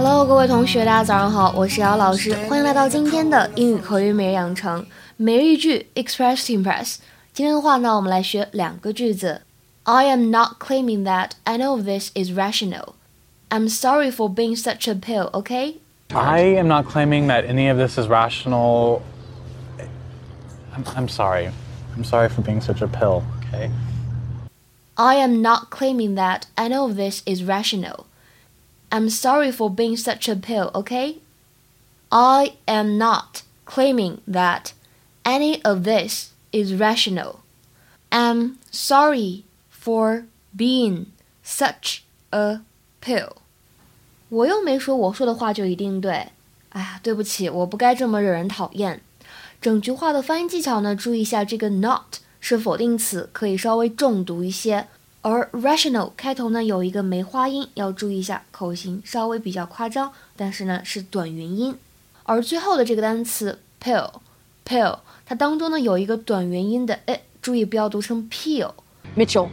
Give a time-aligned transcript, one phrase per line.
[0.00, 4.86] Hello，各位同学，大家早上好，我是姚老师，欢迎来到今天的英语口语每日养成
[5.16, 6.96] 每日一句 Express to Impress。
[7.32, 9.42] 今天的话呢，我们来学两个句子。
[9.84, 12.94] I am not claiming that I know this is rational.
[13.50, 15.76] I'm sorry for being such a pill, okay?
[16.08, 19.02] I am not claiming that any of this is rational.
[20.74, 21.50] I'm, I'm sorry.
[21.96, 23.70] I'm sorry for being such a pill, okay?
[24.96, 28.06] I am not claiming that I know this is rational.
[28.90, 31.16] I'm sorry for being such a pill, okay?
[32.08, 34.72] I am not claiming that
[35.24, 37.40] any of this is rational.
[38.10, 40.24] I'm sorry for
[40.56, 41.06] being
[41.44, 42.60] such a
[43.00, 43.32] pill.
[44.28, 46.28] 我又没说我说的话就一定对。
[46.70, 49.00] 哎呀，对不起，我不该这么惹人讨厌。
[49.60, 54.86] 整句话的发音技巧呢，注意一下这个 not 是否定词，可以稍微重读一些。
[55.22, 61.76] 而 rational 开头呢有一个梅花音，要注意一下，口型稍微比较夸张，但是呢是短元音。
[62.24, 69.48] 而最后的这个单词 pill，pill，它当中呢有一个短元音的 e，注意不要读成 peel。Mitchell,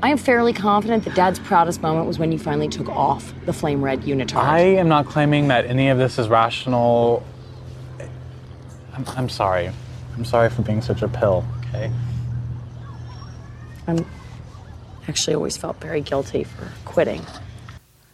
[0.00, 3.52] I am fairly confident that Dad's proudest moment was when you finally took off the
[3.52, 4.38] flame red unitard.
[4.38, 7.22] I am not claiming that any of this is rational.
[8.94, 9.70] I'm, I'm sorry.
[10.16, 11.90] I'm sorry for being such a pill, okay?
[13.86, 14.04] I'm
[15.07, 17.21] actually always felt very guilty for quitting.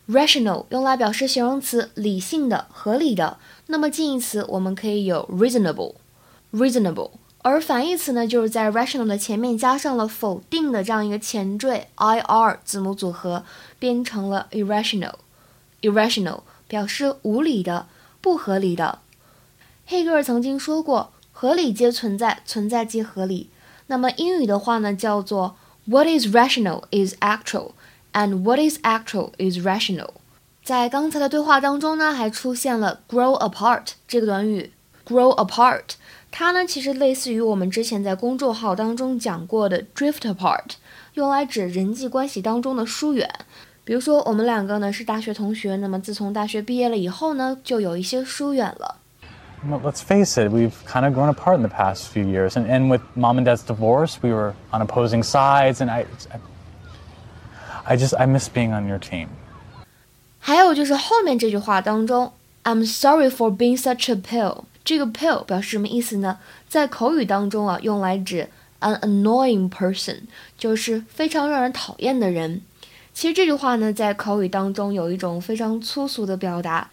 [0.08, 7.12] rational 用来表示形容词理性的、合理的，那么近义词我们可以有 reasonable，reasonable，
[7.44, 13.46] 而反义词呢，就是在 rational 的前面加上了否定的这样一个前缀 ir 字母组合，
[13.80, 17.88] 变成了 irrational，irrational 表示无理的、
[18.20, 19.00] 不合理的。
[19.86, 23.50] 黑格尔曾经说过，合理皆存在，存在即合理。
[23.88, 27.72] 那么英语的话呢，叫做 What is rational is actual,
[28.14, 30.10] and what is actual is rational。
[30.64, 34.72] 在刚才的对话当中呢，还出现了 grow apart 这个短语。
[35.04, 35.96] grow apart，
[36.30, 40.76] 它呢其实类似于我们之前在公众号当中讲过的 drift apart，
[41.16, 43.28] 用来指人际关系当中的疏远。
[43.84, 49.01] 比如说我们两个呢是大学同学，那么自从大学毕业了以后呢，就有一些疏远了。
[49.67, 52.57] Well, let's face it, we've kind of grown apart in the past few years.
[52.57, 56.39] And, and with mom and dad's divorce, we were on opposing sides, and I, I,
[57.85, 59.29] I just, I miss being on your team.
[60.39, 62.33] 还有就是后面这句话当中，
[62.63, 64.65] I'm sorry for being such a pill。
[64.85, 66.39] 这个 pill 表示什么意思呢？
[66.69, 70.21] 在口语当中啊，用来指 an annoying person，
[70.57, 72.63] 就是非常让人讨厌的人。
[73.13, 76.89] 其实这句话呢，在口语当中有一种非常粗俗的表达。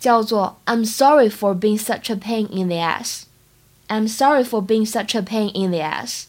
[0.00, 3.24] 叫做 I'm sorry for being such a pain in the ass.
[3.86, 6.24] I'm sorry for being such a pain in the ass.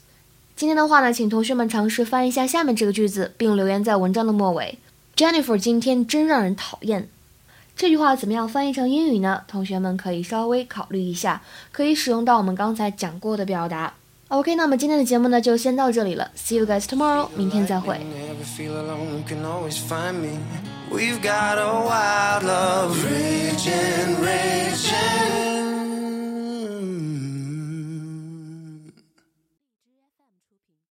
[0.56, 4.78] 今天的话呢，请同学们尝试翻译一下下面这个句子，并留言在文章的末尾。
[5.16, 7.08] Jennifer 今天真让人讨厌。
[7.76, 9.44] 这句话怎么样翻译成英语呢？
[9.48, 13.94] 同学们可以稍微考虑一下，可以使用到我们刚才讲过的表达。
[14.32, 16.32] OK，那么今天的节目呢就先到这里了。
[16.38, 18.00] See you guys tomorrow，明天再会。
[20.90, 25.01] We've got a wild love raging, raging.